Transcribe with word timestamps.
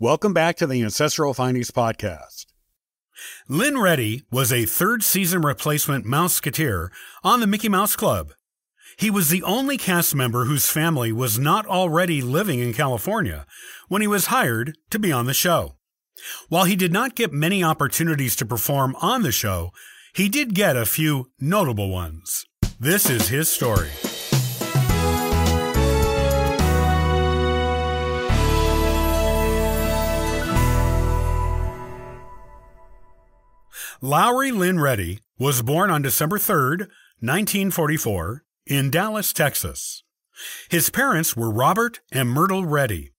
Welcome 0.00 0.32
back 0.32 0.54
to 0.58 0.66
the 0.68 0.80
Ancestral 0.84 1.34
Findings 1.34 1.72
Podcast. 1.72 2.46
Lynn 3.48 3.80
Ready 3.80 4.22
was 4.30 4.52
a 4.52 4.64
third 4.64 5.02
season 5.02 5.40
replacement 5.40 6.06
Mouseketeer 6.06 6.90
on 7.24 7.40
the 7.40 7.48
Mickey 7.48 7.68
Mouse 7.68 7.96
Club. 7.96 8.30
He 8.96 9.10
was 9.10 9.28
the 9.28 9.42
only 9.42 9.76
cast 9.76 10.14
member 10.14 10.44
whose 10.44 10.70
family 10.70 11.10
was 11.10 11.36
not 11.36 11.66
already 11.66 12.22
living 12.22 12.60
in 12.60 12.72
California 12.72 13.44
when 13.88 14.00
he 14.00 14.06
was 14.06 14.26
hired 14.26 14.78
to 14.90 15.00
be 15.00 15.10
on 15.10 15.26
the 15.26 15.34
show. 15.34 15.74
While 16.48 16.66
he 16.66 16.76
did 16.76 16.92
not 16.92 17.16
get 17.16 17.32
many 17.32 17.64
opportunities 17.64 18.36
to 18.36 18.46
perform 18.46 18.94
on 19.00 19.22
the 19.22 19.32
show, 19.32 19.72
he 20.14 20.28
did 20.28 20.54
get 20.54 20.76
a 20.76 20.86
few 20.86 21.32
notable 21.40 21.90
ones. 21.90 22.46
This 22.78 23.10
is 23.10 23.30
his 23.30 23.48
story. 23.48 23.90
Lowry 34.00 34.52
Lynn 34.52 34.78
Ready 34.78 35.18
was 35.40 35.60
born 35.60 35.90
on 35.90 36.02
December 36.02 36.38
3, 36.38 36.86
1944, 37.18 38.44
in 38.68 38.90
Dallas, 38.90 39.32
Texas. 39.32 40.04
His 40.70 40.88
parents 40.88 41.36
were 41.36 41.50
Robert 41.50 41.98
and 42.12 42.30
Myrtle 42.30 42.64
Ready. 42.64 43.10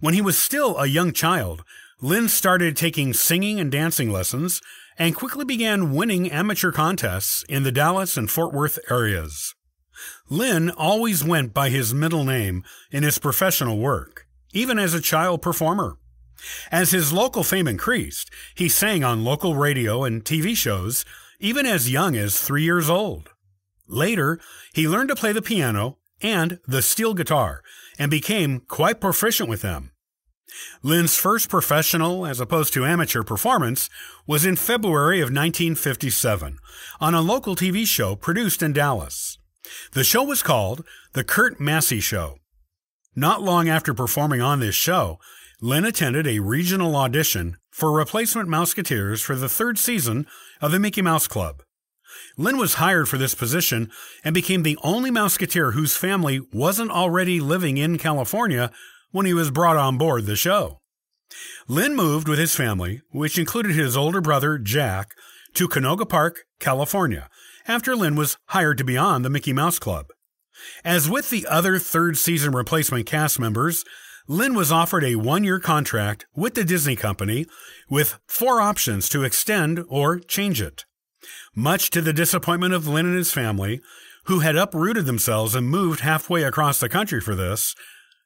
When 0.00 0.14
he 0.14 0.20
was 0.20 0.36
still 0.36 0.76
a 0.78 0.86
young 0.86 1.12
child, 1.12 1.62
Lynn 2.00 2.28
started 2.28 2.76
taking 2.76 3.12
singing 3.12 3.60
and 3.60 3.70
dancing 3.70 4.10
lessons 4.10 4.60
and 4.98 5.14
quickly 5.14 5.44
began 5.44 5.94
winning 5.94 6.28
amateur 6.28 6.72
contests 6.72 7.44
in 7.48 7.62
the 7.62 7.70
Dallas 7.70 8.16
and 8.16 8.28
Fort 8.28 8.52
Worth 8.52 8.80
areas. 8.90 9.54
Lynn 10.28 10.70
always 10.70 11.22
went 11.22 11.54
by 11.54 11.68
his 11.68 11.94
middle 11.94 12.24
name 12.24 12.64
in 12.90 13.04
his 13.04 13.20
professional 13.20 13.78
work, 13.78 14.26
even 14.52 14.76
as 14.76 14.92
a 14.92 15.00
child 15.00 15.40
performer. 15.40 15.98
As 16.70 16.90
his 16.90 17.12
local 17.12 17.44
fame 17.44 17.68
increased, 17.68 18.30
he 18.54 18.68
sang 18.68 19.04
on 19.04 19.24
local 19.24 19.54
radio 19.54 20.04
and 20.04 20.24
TV 20.24 20.56
shows 20.56 21.04
even 21.38 21.66
as 21.66 21.90
young 21.90 22.16
as 22.16 22.38
three 22.38 22.62
years 22.62 22.90
old. 22.90 23.30
Later, 23.88 24.38
he 24.72 24.86
learned 24.86 25.08
to 25.08 25.16
play 25.16 25.32
the 25.32 25.42
piano 25.42 25.98
and 26.22 26.58
the 26.66 26.82
steel 26.82 27.14
guitar 27.14 27.62
and 27.98 28.10
became 28.10 28.60
quite 28.60 29.00
proficient 29.00 29.48
with 29.48 29.62
them. 29.62 29.92
Lynn's 30.82 31.16
first 31.16 31.48
professional, 31.48 32.26
as 32.26 32.40
opposed 32.40 32.72
to 32.74 32.84
amateur 32.84 33.22
performance, 33.22 33.88
was 34.26 34.44
in 34.44 34.56
February 34.56 35.20
of 35.20 35.26
1957 35.26 36.58
on 37.00 37.14
a 37.14 37.20
local 37.20 37.56
TV 37.56 37.86
show 37.86 38.16
produced 38.16 38.62
in 38.62 38.72
Dallas. 38.72 39.38
The 39.92 40.04
show 40.04 40.24
was 40.24 40.42
called 40.42 40.84
The 41.12 41.24
Curt 41.24 41.60
Massey 41.60 42.00
Show. 42.00 42.38
Not 43.14 43.42
long 43.42 43.68
after 43.68 43.94
performing 43.94 44.40
on 44.40 44.60
this 44.60 44.74
show, 44.74 45.18
Lynn 45.62 45.84
attended 45.84 46.26
a 46.26 46.38
regional 46.38 46.96
audition 46.96 47.58
for 47.70 47.92
replacement 47.92 48.48
Mouseketeers 48.48 49.22
for 49.22 49.36
the 49.36 49.48
third 49.48 49.78
season 49.78 50.26
of 50.62 50.72
the 50.72 50.78
Mickey 50.78 51.02
Mouse 51.02 51.28
Club. 51.28 51.62
Lynn 52.38 52.56
was 52.56 52.74
hired 52.74 53.10
for 53.10 53.18
this 53.18 53.34
position 53.34 53.90
and 54.24 54.34
became 54.34 54.62
the 54.62 54.78
only 54.82 55.10
Mouseketeer 55.10 55.74
whose 55.74 55.96
family 55.96 56.40
wasn't 56.50 56.90
already 56.90 57.40
living 57.40 57.76
in 57.76 57.98
California 57.98 58.70
when 59.10 59.26
he 59.26 59.34
was 59.34 59.50
brought 59.50 59.76
on 59.76 59.98
board 59.98 60.24
the 60.24 60.34
show. 60.34 60.78
Lynn 61.68 61.94
moved 61.94 62.26
with 62.26 62.38
his 62.38 62.56
family, 62.56 63.02
which 63.10 63.38
included 63.38 63.72
his 63.72 63.98
older 63.98 64.22
brother, 64.22 64.56
Jack, 64.56 65.10
to 65.52 65.68
Canoga 65.68 66.08
Park, 66.08 66.44
California, 66.58 67.28
after 67.68 67.94
Lynn 67.94 68.16
was 68.16 68.38
hired 68.46 68.78
to 68.78 68.84
be 68.84 68.96
on 68.96 69.20
the 69.20 69.30
Mickey 69.30 69.52
Mouse 69.52 69.78
Club. 69.78 70.06
As 70.86 71.08
with 71.08 71.28
the 71.28 71.46
other 71.46 71.78
third 71.78 72.16
season 72.16 72.52
replacement 72.52 73.04
cast 73.04 73.38
members, 73.38 73.84
Lynn 74.28 74.54
was 74.54 74.72
offered 74.72 75.04
a 75.04 75.16
one 75.16 75.44
year 75.44 75.58
contract 75.58 76.26
with 76.34 76.54
the 76.54 76.64
Disney 76.64 76.96
Company 76.96 77.46
with 77.88 78.18
four 78.26 78.60
options 78.60 79.08
to 79.08 79.24
extend 79.24 79.84
or 79.88 80.18
change 80.18 80.60
it. 80.60 80.84
Much 81.54 81.90
to 81.90 82.00
the 82.00 82.12
disappointment 82.12 82.74
of 82.74 82.86
Lynn 82.86 83.06
and 83.06 83.16
his 83.16 83.32
family, 83.32 83.80
who 84.24 84.40
had 84.40 84.56
uprooted 84.56 85.06
themselves 85.06 85.54
and 85.54 85.68
moved 85.68 86.00
halfway 86.00 86.42
across 86.42 86.78
the 86.78 86.88
country 86.88 87.20
for 87.20 87.34
this, 87.34 87.74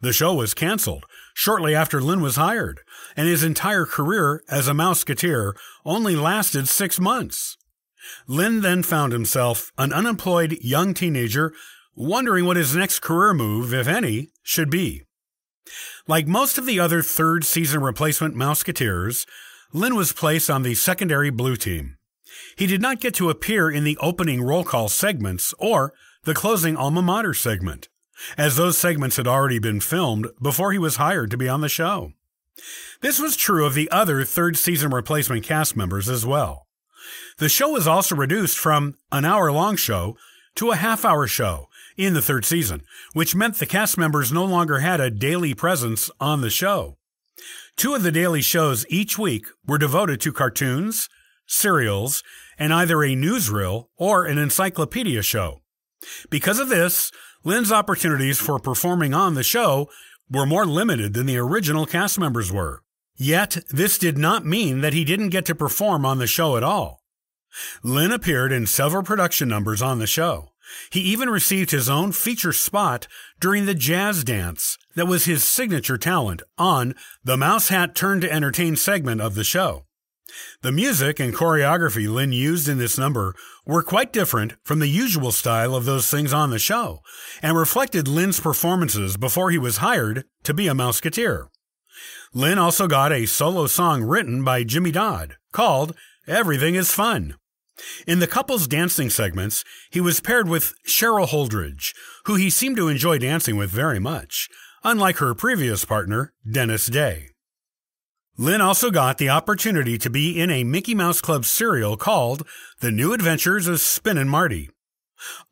the 0.00 0.12
show 0.12 0.34
was 0.34 0.54
canceled 0.54 1.04
shortly 1.34 1.74
after 1.74 2.00
Lynn 2.00 2.20
was 2.20 2.36
hired, 2.36 2.80
and 3.16 3.26
his 3.26 3.42
entire 3.42 3.84
career 3.84 4.42
as 4.48 4.68
a 4.68 4.72
Mouseketeer 4.72 5.54
only 5.84 6.14
lasted 6.14 6.68
six 6.68 7.00
months. 7.00 7.56
Lynn 8.26 8.60
then 8.60 8.82
found 8.82 9.12
himself 9.12 9.72
an 9.76 9.92
unemployed 9.92 10.58
young 10.60 10.94
teenager 10.94 11.52
wondering 11.96 12.44
what 12.44 12.56
his 12.56 12.76
next 12.76 13.00
career 13.00 13.34
move, 13.34 13.74
if 13.74 13.88
any, 13.88 14.28
should 14.42 14.70
be. 14.70 15.02
Like 16.06 16.26
most 16.26 16.58
of 16.58 16.66
the 16.66 16.80
other 16.80 17.02
third 17.02 17.44
season 17.44 17.80
replacement 17.80 18.34
Mouseketeers, 18.34 19.26
Lynn 19.72 19.94
was 19.94 20.12
placed 20.12 20.48
on 20.48 20.62
the 20.62 20.74
secondary 20.74 21.30
blue 21.30 21.56
team. 21.56 21.96
He 22.56 22.66
did 22.66 22.80
not 22.80 23.00
get 23.00 23.14
to 23.14 23.30
appear 23.30 23.70
in 23.70 23.84
the 23.84 23.98
opening 23.98 24.42
roll 24.42 24.64
call 24.64 24.88
segments 24.88 25.54
or 25.58 25.92
the 26.24 26.34
closing 26.34 26.76
alma 26.76 27.02
mater 27.02 27.34
segment, 27.34 27.88
as 28.36 28.56
those 28.56 28.78
segments 28.78 29.16
had 29.16 29.26
already 29.26 29.58
been 29.58 29.80
filmed 29.80 30.28
before 30.42 30.72
he 30.72 30.78
was 30.78 30.96
hired 30.96 31.30
to 31.30 31.36
be 31.36 31.48
on 31.48 31.60
the 31.60 31.68
show. 31.68 32.12
This 33.00 33.20
was 33.20 33.36
true 33.36 33.64
of 33.64 33.74
the 33.74 33.90
other 33.90 34.24
third 34.24 34.56
season 34.56 34.90
replacement 34.90 35.44
cast 35.44 35.76
members 35.76 36.08
as 36.08 36.26
well. 36.26 36.66
The 37.38 37.48
show 37.48 37.70
was 37.70 37.86
also 37.86 38.16
reduced 38.16 38.58
from 38.58 38.96
an 39.12 39.24
hour 39.24 39.52
long 39.52 39.76
show 39.76 40.16
to 40.56 40.72
a 40.72 40.76
half 40.76 41.04
hour 41.04 41.26
show 41.26 41.67
in 41.98 42.14
the 42.14 42.22
third 42.22 42.44
season, 42.44 42.82
which 43.12 43.34
meant 43.34 43.56
the 43.56 43.66
cast 43.66 43.98
members 43.98 44.32
no 44.32 44.44
longer 44.44 44.78
had 44.78 45.00
a 45.00 45.10
daily 45.10 45.52
presence 45.52 46.10
on 46.20 46.40
the 46.40 46.50
show. 46.50 46.96
Two 47.76 47.94
of 47.94 48.02
the 48.02 48.12
daily 48.12 48.40
shows 48.40 48.86
each 48.88 49.18
week 49.18 49.46
were 49.66 49.78
devoted 49.78 50.20
to 50.20 50.32
cartoons, 50.32 51.08
serials, 51.46 52.22
and 52.58 52.72
either 52.72 53.02
a 53.02 53.14
newsreel 53.14 53.86
or 53.96 54.24
an 54.24 54.38
encyclopedia 54.38 55.22
show. 55.22 55.60
Because 56.30 56.58
of 56.58 56.68
this, 56.68 57.10
Lynn's 57.44 57.72
opportunities 57.72 58.38
for 58.38 58.58
performing 58.58 59.14
on 59.14 59.34
the 59.34 59.42
show 59.42 59.88
were 60.30 60.46
more 60.46 60.66
limited 60.66 61.14
than 61.14 61.26
the 61.26 61.38
original 61.38 61.86
cast 61.86 62.18
members 62.18 62.52
were. 62.52 62.82
Yet, 63.16 63.58
this 63.70 63.98
did 63.98 64.16
not 64.16 64.46
mean 64.46 64.80
that 64.80 64.92
he 64.92 65.04
didn't 65.04 65.30
get 65.30 65.44
to 65.46 65.54
perform 65.54 66.04
on 66.06 66.18
the 66.18 66.26
show 66.26 66.56
at 66.56 66.62
all. 66.62 67.02
Lynn 67.82 68.12
appeared 68.12 68.52
in 68.52 68.66
several 68.66 69.02
production 69.02 69.48
numbers 69.48 69.82
on 69.82 69.98
the 69.98 70.06
show. 70.06 70.50
He 70.90 71.00
even 71.00 71.30
received 71.30 71.70
his 71.70 71.88
own 71.88 72.12
feature 72.12 72.52
spot 72.52 73.06
during 73.40 73.66
the 73.66 73.74
jazz 73.74 74.24
dance 74.24 74.78
that 74.94 75.06
was 75.06 75.24
his 75.24 75.44
signature 75.44 75.98
talent 75.98 76.42
on 76.56 76.94
the 77.24 77.36
Mouse 77.36 77.68
Hat 77.68 77.94
Turn 77.94 78.20
to 78.20 78.32
Entertain 78.32 78.76
segment 78.76 79.20
of 79.20 79.34
the 79.34 79.44
show. 79.44 79.84
The 80.62 80.72
music 80.72 81.18
and 81.18 81.34
choreography 81.34 82.08
Lynn 82.08 82.32
used 82.32 82.68
in 82.68 82.78
this 82.78 82.98
number 82.98 83.34
were 83.64 83.82
quite 83.82 84.12
different 84.12 84.54
from 84.64 84.78
the 84.78 84.88
usual 84.88 85.32
style 85.32 85.74
of 85.74 85.84
those 85.84 86.10
things 86.10 86.32
on 86.32 86.50
the 86.50 86.58
show, 86.58 87.00
and 87.42 87.56
reflected 87.56 88.06
Lynn's 88.06 88.40
performances 88.40 89.16
before 89.16 89.50
he 89.50 89.58
was 89.58 89.78
hired 89.78 90.24
to 90.42 90.52
be 90.52 90.68
a 90.68 90.74
Mouseketeer. 90.74 91.48
Lynn 92.34 92.58
also 92.58 92.86
got 92.86 93.12
a 93.12 93.26
solo 93.26 93.66
song 93.66 94.02
written 94.02 94.44
by 94.44 94.64
Jimmy 94.64 94.90
Dodd 94.90 95.36
called 95.52 95.96
Everything 96.26 96.74
is 96.74 96.92
Fun. 96.92 97.36
In 98.06 98.18
the 98.18 98.26
couple's 98.26 98.66
dancing 98.66 99.10
segments, 99.10 99.64
he 99.90 100.00
was 100.00 100.20
paired 100.20 100.48
with 100.48 100.74
Cheryl 100.86 101.28
Holdridge, 101.28 101.94
who 102.24 102.34
he 102.36 102.50
seemed 102.50 102.76
to 102.76 102.88
enjoy 102.88 103.18
dancing 103.18 103.56
with 103.56 103.70
very 103.70 103.98
much, 103.98 104.48
unlike 104.84 105.18
her 105.18 105.34
previous 105.34 105.84
partner, 105.84 106.32
Dennis 106.50 106.86
Day. 106.86 107.28
Lynn 108.36 108.60
also 108.60 108.92
got 108.92 109.18
the 109.18 109.28
opportunity 109.28 109.98
to 109.98 110.08
be 110.08 110.40
in 110.40 110.48
a 110.48 110.62
Mickey 110.62 110.94
Mouse 110.94 111.20
Club 111.20 111.44
serial 111.44 111.96
called 111.96 112.46
The 112.78 112.92
New 112.92 113.12
Adventures 113.12 113.66
of 113.66 113.80
Spin 113.80 114.16
and 114.16 114.30
Marty. 114.30 114.70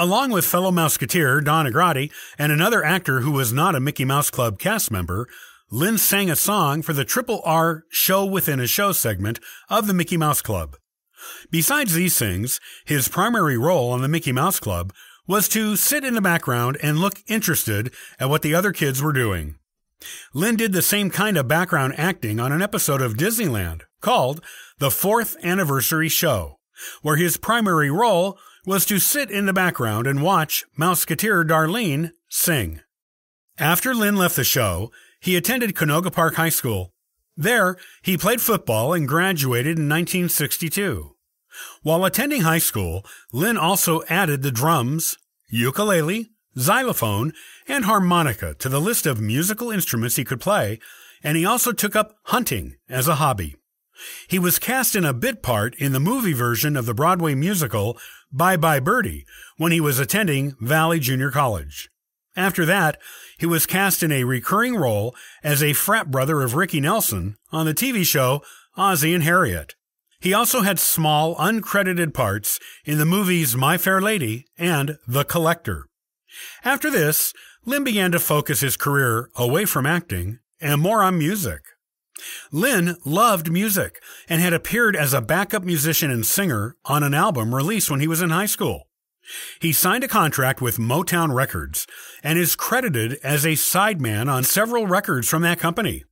Along 0.00 0.30
with 0.30 0.44
fellow 0.44 0.72
Mouseketeer 0.72 1.44
Don 1.44 1.66
Agrati 1.66 2.10
and 2.36 2.50
another 2.50 2.84
actor 2.84 3.20
who 3.20 3.30
was 3.30 3.52
not 3.52 3.76
a 3.76 3.80
Mickey 3.80 4.04
Mouse 4.04 4.30
Club 4.30 4.58
cast 4.58 4.90
member, 4.90 5.28
Lynn 5.70 5.96
sang 5.96 6.28
a 6.28 6.36
song 6.36 6.82
for 6.82 6.92
the 6.92 7.04
Triple 7.04 7.40
R 7.44 7.84
Show 7.88 8.24
Within 8.24 8.58
a 8.58 8.66
Show 8.66 8.90
segment 8.90 9.38
of 9.70 9.86
the 9.86 9.94
Mickey 9.94 10.16
Mouse 10.16 10.42
Club. 10.42 10.76
Besides 11.50 11.94
these 11.94 12.18
things, 12.18 12.60
his 12.84 13.08
primary 13.08 13.58
role 13.58 13.90
on 13.90 14.02
the 14.02 14.08
Mickey 14.08 14.32
Mouse 14.32 14.60
Club 14.60 14.92
was 15.26 15.48
to 15.50 15.76
sit 15.76 16.04
in 16.04 16.14
the 16.14 16.20
background 16.20 16.76
and 16.82 16.98
look 16.98 17.20
interested 17.26 17.92
at 18.18 18.28
what 18.28 18.42
the 18.42 18.54
other 18.54 18.72
kids 18.72 19.02
were 19.02 19.12
doing. 19.12 19.56
Lynn 20.34 20.56
did 20.56 20.72
the 20.72 20.82
same 20.82 21.10
kind 21.10 21.36
of 21.36 21.46
background 21.46 21.94
acting 21.96 22.40
on 22.40 22.52
an 22.52 22.62
episode 22.62 23.00
of 23.00 23.14
Disneyland 23.14 23.82
called 24.00 24.42
The 24.78 24.90
Fourth 24.90 25.36
Anniversary 25.44 26.08
Show, 26.08 26.58
where 27.02 27.16
his 27.16 27.36
primary 27.36 27.90
role 27.90 28.38
was 28.66 28.84
to 28.86 28.98
sit 28.98 29.30
in 29.30 29.46
the 29.46 29.52
background 29.52 30.06
and 30.06 30.22
watch 30.22 30.64
Mouseketeer 30.78 31.44
Darlene 31.44 32.10
sing. 32.28 32.80
After 33.58 33.94
Lynn 33.94 34.16
left 34.16 34.36
the 34.36 34.44
show, 34.44 34.90
he 35.20 35.36
attended 35.36 35.74
Canoga 35.74 36.12
Park 36.12 36.34
High 36.34 36.48
School. 36.48 36.92
There, 37.42 37.76
he 38.02 38.16
played 38.16 38.40
football 38.40 38.92
and 38.92 39.08
graduated 39.08 39.76
in 39.76 39.88
1962. 39.88 41.16
While 41.82 42.04
attending 42.04 42.42
high 42.42 42.58
school, 42.58 43.04
Lynn 43.32 43.58
also 43.58 44.02
added 44.08 44.42
the 44.42 44.52
drums, 44.52 45.18
ukulele, 45.48 46.30
xylophone, 46.56 47.32
and 47.66 47.84
harmonica 47.84 48.54
to 48.54 48.68
the 48.68 48.80
list 48.80 49.06
of 49.06 49.20
musical 49.20 49.72
instruments 49.72 50.14
he 50.14 50.24
could 50.24 50.40
play, 50.40 50.78
and 51.24 51.36
he 51.36 51.44
also 51.44 51.72
took 51.72 51.96
up 51.96 52.14
hunting 52.26 52.76
as 52.88 53.08
a 53.08 53.16
hobby. 53.16 53.56
He 54.28 54.38
was 54.38 54.60
cast 54.60 54.94
in 54.94 55.04
a 55.04 55.12
bit 55.12 55.42
part 55.42 55.74
in 55.76 55.92
the 55.92 56.00
movie 56.00 56.32
version 56.32 56.76
of 56.76 56.86
the 56.86 56.94
Broadway 56.94 57.34
musical 57.34 57.98
Bye 58.30 58.56
Bye 58.56 58.80
Birdie 58.80 59.26
when 59.56 59.72
he 59.72 59.80
was 59.80 59.98
attending 59.98 60.54
Valley 60.60 61.00
Junior 61.00 61.30
College. 61.30 61.91
After 62.36 62.64
that, 62.64 62.98
he 63.38 63.46
was 63.46 63.66
cast 63.66 64.02
in 64.02 64.10
a 64.10 64.24
recurring 64.24 64.76
role 64.76 65.14
as 65.42 65.62
a 65.62 65.74
frat 65.74 66.10
brother 66.10 66.42
of 66.42 66.54
Ricky 66.54 66.80
Nelson 66.80 67.36
on 67.50 67.66
the 67.66 67.74
TV 67.74 68.04
show 68.04 68.42
Ozzie 68.76 69.14
and 69.14 69.24
Harriet. 69.24 69.74
He 70.20 70.32
also 70.32 70.60
had 70.60 70.78
small, 70.78 71.34
uncredited 71.36 72.14
parts 72.14 72.60
in 72.84 72.98
the 72.98 73.04
movies 73.04 73.56
My 73.56 73.76
Fair 73.76 74.00
Lady 74.00 74.46
and 74.56 74.96
The 75.06 75.24
Collector. 75.24 75.88
After 76.64 76.90
this, 76.90 77.34
Lynn 77.64 77.84
began 77.84 78.12
to 78.12 78.20
focus 78.20 78.60
his 78.60 78.76
career 78.76 79.28
away 79.36 79.64
from 79.64 79.84
acting 79.84 80.38
and 80.60 80.80
more 80.80 81.02
on 81.02 81.18
music. 81.18 81.62
Lynn 82.52 82.96
loved 83.04 83.50
music 83.50 84.00
and 84.28 84.40
had 84.40 84.52
appeared 84.52 84.94
as 84.94 85.12
a 85.12 85.20
backup 85.20 85.64
musician 85.64 86.10
and 86.10 86.24
singer 86.24 86.76
on 86.84 87.02
an 87.02 87.14
album 87.14 87.54
released 87.54 87.90
when 87.90 88.00
he 88.00 88.06
was 88.06 88.22
in 88.22 88.30
high 88.30 88.46
school. 88.46 88.88
He 89.60 89.72
signed 89.72 90.04
a 90.04 90.08
contract 90.08 90.60
with 90.60 90.78
Motown 90.78 91.34
Records 91.34 91.86
and 92.22 92.38
is 92.38 92.56
credited 92.56 93.18
as 93.22 93.44
a 93.44 93.52
sideman 93.52 94.30
on 94.30 94.44
several 94.44 94.86
records 94.86 95.28
from 95.28 95.42
that 95.42 95.58
company. 95.58 96.04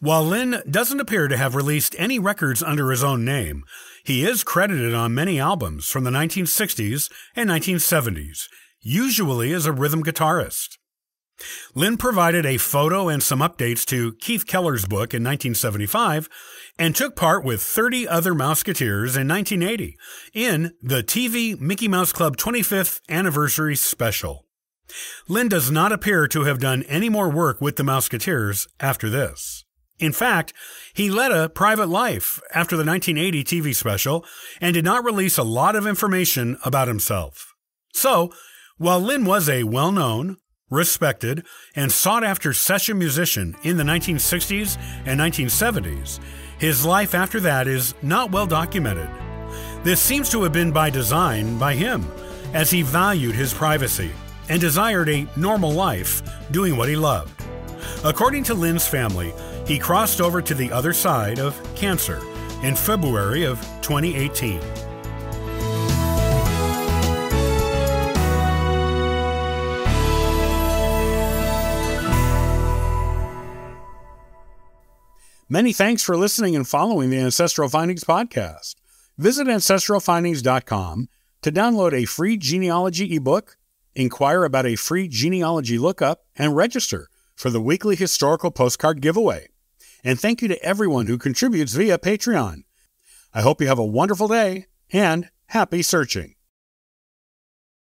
While 0.00 0.24
Lynn 0.24 0.62
doesn't 0.70 1.00
appear 1.00 1.28
to 1.28 1.36
have 1.36 1.54
released 1.54 1.94
any 1.98 2.18
records 2.18 2.62
under 2.62 2.90
his 2.90 3.02
own 3.02 3.24
name, 3.24 3.64
he 4.04 4.24
is 4.24 4.44
credited 4.44 4.94
on 4.94 5.14
many 5.14 5.38
albums 5.38 5.88
from 5.88 6.04
the 6.04 6.10
1960s 6.10 7.10
and 7.36 7.48
1970s, 7.48 8.46
usually 8.80 9.52
as 9.52 9.66
a 9.66 9.72
rhythm 9.72 10.02
guitarist. 10.02 10.76
Lynn 11.74 11.96
provided 11.96 12.44
a 12.44 12.58
photo 12.58 13.08
and 13.08 13.22
some 13.22 13.40
updates 13.40 13.84
to 13.86 14.12
Keith 14.14 14.46
Keller's 14.46 14.84
book 14.84 15.14
in 15.14 15.22
1975 15.22 16.28
and 16.78 16.94
took 16.94 17.16
part 17.16 17.44
with 17.44 17.62
30 17.62 18.08
other 18.08 18.34
Mouseketeers 18.34 19.16
in 19.16 19.28
1980 19.28 19.96
in 20.32 20.72
the 20.82 21.02
TV 21.02 21.58
Mickey 21.58 21.88
Mouse 21.88 22.12
Club 22.12 22.36
25th 22.36 23.00
Anniversary 23.08 23.76
Special. 23.76 24.46
Lynn 25.28 25.48
does 25.48 25.70
not 25.70 25.92
appear 25.92 26.26
to 26.28 26.44
have 26.44 26.58
done 26.58 26.82
any 26.84 27.08
more 27.08 27.30
work 27.30 27.60
with 27.60 27.76
the 27.76 27.82
Mouseketeers 27.82 28.66
after 28.80 29.08
this. 29.08 29.64
In 29.98 30.12
fact, 30.12 30.54
he 30.94 31.10
led 31.10 31.30
a 31.30 31.50
private 31.50 31.88
life 31.88 32.40
after 32.54 32.76
the 32.76 32.84
1980 32.84 33.44
TV 33.44 33.74
special 33.74 34.24
and 34.60 34.74
did 34.74 34.84
not 34.84 35.04
release 35.04 35.36
a 35.36 35.42
lot 35.42 35.76
of 35.76 35.86
information 35.86 36.56
about 36.64 36.88
himself. 36.88 37.54
So, 37.92 38.32
while 38.78 39.00
Lynn 39.00 39.26
was 39.26 39.48
a 39.48 39.64
well 39.64 39.92
known, 39.92 40.38
respected, 40.70 41.44
and 41.74 41.90
sought 41.90 42.24
after 42.24 42.52
session 42.52 42.98
musician 42.98 43.56
in 43.62 43.76
the 43.76 43.84
1960s 43.84 44.78
and 45.04 45.20
1970s, 45.20 46.20
his 46.58 46.86
life 46.86 47.14
after 47.14 47.40
that 47.40 47.66
is 47.66 47.94
not 48.02 48.30
well 48.30 48.46
documented. 48.46 49.10
This 49.82 50.00
seems 50.00 50.30
to 50.30 50.42
have 50.42 50.52
been 50.52 50.72
by 50.72 50.90
design 50.90 51.58
by 51.58 51.74
him, 51.74 52.06
as 52.52 52.70
he 52.70 52.82
valued 52.82 53.34
his 53.34 53.52
privacy 53.54 54.10
and 54.48 54.60
desired 54.60 55.08
a 55.08 55.26
normal 55.36 55.72
life 55.72 56.22
doing 56.50 56.76
what 56.76 56.88
he 56.88 56.96
loved. 56.96 57.44
According 58.04 58.44
to 58.44 58.54
Lynn's 58.54 58.86
family, 58.86 59.32
he 59.66 59.78
crossed 59.78 60.20
over 60.20 60.42
to 60.42 60.54
the 60.54 60.70
other 60.72 60.92
side 60.92 61.38
of 61.38 61.58
cancer 61.74 62.20
in 62.62 62.74
February 62.74 63.44
of 63.44 63.60
2018. 63.82 64.60
Many 75.52 75.72
thanks 75.72 76.04
for 76.04 76.16
listening 76.16 76.54
and 76.54 76.66
following 76.66 77.10
the 77.10 77.18
Ancestral 77.18 77.68
Findings 77.68 78.04
podcast. 78.04 78.76
Visit 79.18 79.48
ancestralfindings.com 79.48 81.08
to 81.42 81.50
download 81.50 81.92
a 81.92 82.04
free 82.04 82.36
genealogy 82.36 83.16
ebook, 83.16 83.56
inquire 83.96 84.44
about 84.44 84.64
a 84.64 84.76
free 84.76 85.08
genealogy 85.08 85.76
lookup, 85.76 86.20
and 86.36 86.54
register 86.54 87.08
for 87.34 87.50
the 87.50 87.60
weekly 87.60 87.96
historical 87.96 88.52
postcard 88.52 89.00
giveaway. 89.00 89.48
And 90.04 90.20
thank 90.20 90.40
you 90.40 90.46
to 90.46 90.62
everyone 90.62 91.08
who 91.08 91.18
contributes 91.18 91.74
via 91.74 91.98
Patreon. 91.98 92.62
I 93.34 93.42
hope 93.42 93.60
you 93.60 93.66
have 93.66 93.80
a 93.80 93.84
wonderful 93.84 94.28
day 94.28 94.66
and 94.92 95.30
happy 95.46 95.82
searching. 95.82 96.36